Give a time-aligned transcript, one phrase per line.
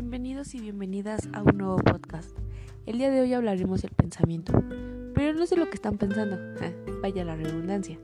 [0.00, 2.30] Bienvenidos y bienvenidas a un nuevo podcast.
[2.86, 4.52] El día de hoy hablaremos del pensamiento,
[5.12, 6.38] pero no sé lo que están pensando,
[7.02, 7.98] vaya la redundancia.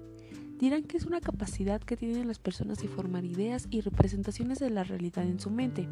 [0.59, 4.71] Dirán que es una capacidad que tienen las personas de formar ideas y representaciones de
[4.71, 5.89] la realidad en su mente.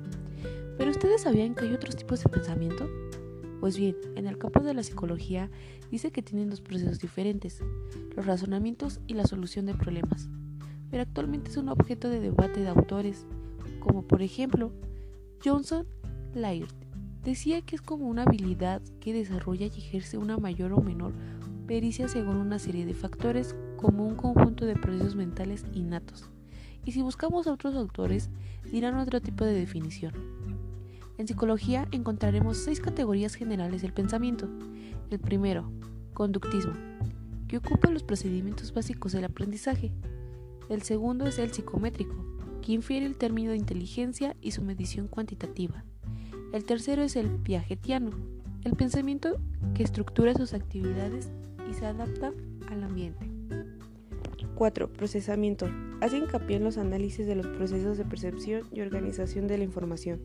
[0.77, 2.91] Pero ustedes sabían que hay otros tipos de pensamiento?
[3.60, 5.50] Pues bien, en el campo de la psicología
[5.92, 7.62] dice que tienen dos procesos diferentes,
[8.16, 10.28] los razonamientos y la solución de problemas.
[10.91, 13.24] Pero actualmente es un objeto de debate de autores,
[13.78, 14.73] como por ejemplo
[15.45, 15.88] Johnson
[16.34, 16.73] Laird
[17.24, 21.12] decía que es como una habilidad que desarrolla y ejerce una mayor o menor
[21.66, 26.30] pericia según una serie de factores como un conjunto de procesos mentales innatos.
[26.84, 28.30] Y si buscamos a otros autores,
[28.70, 30.12] dirán otro tipo de definición.
[31.18, 34.48] En psicología encontraremos seis categorías generales del pensamiento.
[35.10, 35.73] El primero,
[36.15, 36.74] conductismo,
[37.48, 39.93] que ocupa los procedimientos básicos del aprendizaje.
[40.68, 42.15] El segundo es el psicométrico,
[42.63, 45.85] que infiere el término de inteligencia y su medición cuantitativa.
[46.55, 48.10] El tercero es el piagetiano,
[48.65, 49.38] el pensamiento
[49.74, 51.30] que estructura sus actividades
[51.71, 52.32] y se adapta
[52.69, 53.29] al ambiente.
[54.54, 54.93] 4.
[54.93, 55.69] Procesamiento.
[56.01, 60.21] Hace hincapié en los análisis de los procesos de percepción y organización de la información.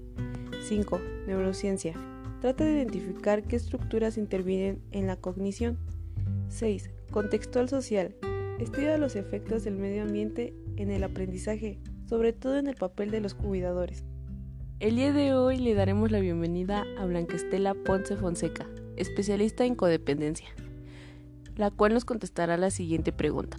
[0.62, 1.02] 5.
[1.28, 1.94] Neurociencia.
[2.42, 5.80] Trata de identificar qué estructuras intervienen en la cognición.
[6.50, 6.90] 6.
[7.12, 8.16] Contextual social.
[8.60, 13.20] Estudia los efectos del medio ambiente en el aprendizaje, sobre todo en el papel de
[13.20, 14.06] los cuidadores.
[14.80, 20.48] El día de hoy le daremos la bienvenida a Blanquestela Ponce Fonseca, especialista en codependencia,
[21.56, 23.58] la cual nos contestará la siguiente pregunta.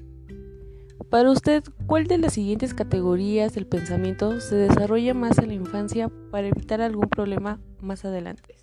[1.11, 6.11] Para usted, ¿cuál de las siguientes categorías del pensamiento se desarrolla más en la infancia
[6.31, 8.57] para evitar algún problema más adelante?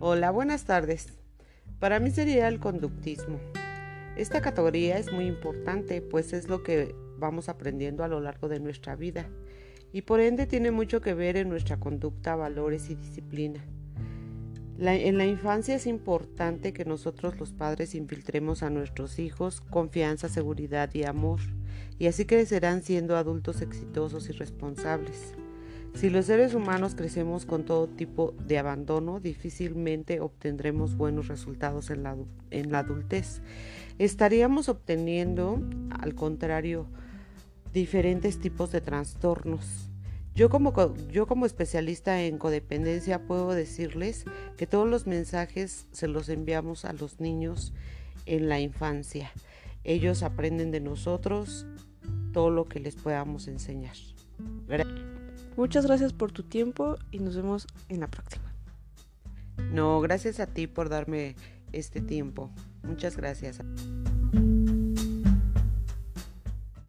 [0.00, 1.08] Hola, buenas tardes.
[1.78, 3.38] Para mí sería el conductismo.
[4.16, 8.60] Esta categoría es muy importante, pues es lo que vamos aprendiendo a lo largo de
[8.60, 9.28] nuestra vida
[9.92, 13.64] y por ende tiene mucho que ver en nuestra conducta, valores y disciplina.
[14.78, 20.90] en la infancia es importante que nosotros los padres infiltremos a nuestros hijos confianza, seguridad
[20.92, 21.40] y amor,
[21.98, 25.34] y así crecerán siendo adultos exitosos y responsables.
[25.94, 32.02] Si los seres humanos crecemos con todo tipo de abandono, difícilmente obtendremos buenos resultados en
[32.02, 32.18] la,
[32.50, 33.40] en la adultez.
[33.98, 36.86] Estaríamos obteniendo, al contrario,
[37.76, 39.90] diferentes tipos de trastornos.
[40.34, 40.72] Yo como,
[41.08, 44.24] yo como especialista en codependencia puedo decirles
[44.56, 47.74] que todos los mensajes se los enviamos a los niños
[48.24, 49.30] en la infancia.
[49.84, 51.66] Ellos aprenden de nosotros
[52.32, 53.96] todo lo que les podamos enseñar.
[55.58, 58.54] Muchas gracias por tu tiempo y nos vemos en la próxima.
[59.70, 61.36] No, gracias a ti por darme
[61.72, 62.50] este tiempo.
[62.82, 63.60] Muchas gracias.